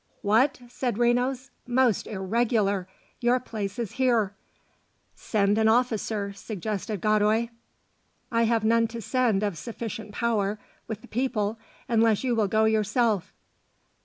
"What?" 0.23 0.61
said 0.67 0.95
Renos. 0.95 1.51
"Most 1.67 2.07
irregular; 2.07 2.87
your 3.19 3.39
place 3.39 3.77
is 3.77 3.91
here." 3.91 4.33
"Send 5.13 5.59
an 5.59 5.67
officer," 5.67 6.33
suggested 6.33 7.01
Godoy. 7.01 7.49
"I 8.31 8.45
have 8.45 8.63
none 8.65 8.87
to 8.87 8.99
send 9.03 9.43
of 9.43 9.59
sufficient 9.59 10.11
power 10.11 10.57
with 10.87 11.01
the 11.01 11.07
people, 11.07 11.59
unless 11.87 12.23
you 12.23 12.33
will 12.33 12.47
go 12.47 12.65
yourself." 12.65 13.31